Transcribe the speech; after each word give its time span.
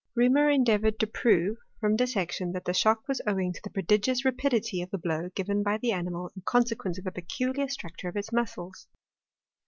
Reaumur 0.15 0.49
endeavoured 0.49 0.99
to 0.99 1.05
prove, 1.05 1.59
from 1.79 1.95
dissection, 1.95 2.53
that 2.53 2.65
the 2.65 2.73
shock 2.73 3.07
was 3.07 3.21
owing 3.27 3.53
to 3.53 3.61
the 3.63 3.69
prodigious 3.69 4.25
rapidity 4.25 4.81
of 4.81 4.89
the 4.89 4.97
blow 4.97 5.29
given 5.35 5.61
by 5.61 5.77
the 5.77 5.91
animal 5.91 6.31
in 6.35 6.41
consequence 6.41 6.97
of 6.97 7.05
a 7.05 7.11
peculiar 7.11 7.67
structure 7.67 8.09
of 8.09 8.17
its 8.17 8.31
muscles. 8.31 8.87